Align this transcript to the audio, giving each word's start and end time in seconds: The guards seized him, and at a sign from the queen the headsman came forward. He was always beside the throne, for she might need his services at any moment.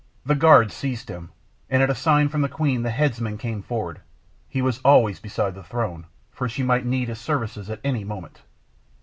The 0.25 0.33
guards 0.33 0.73
seized 0.73 1.09
him, 1.09 1.29
and 1.69 1.83
at 1.83 1.91
a 1.91 1.93
sign 1.93 2.27
from 2.27 2.41
the 2.41 2.49
queen 2.49 2.81
the 2.81 2.89
headsman 2.89 3.37
came 3.37 3.61
forward. 3.61 3.99
He 4.49 4.59
was 4.59 4.79
always 4.83 5.19
beside 5.19 5.53
the 5.53 5.61
throne, 5.61 6.07
for 6.31 6.49
she 6.49 6.63
might 6.63 6.87
need 6.87 7.07
his 7.07 7.19
services 7.21 7.69
at 7.69 7.81
any 7.83 8.03
moment. 8.03 8.41